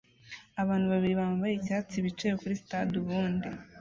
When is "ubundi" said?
3.01-3.49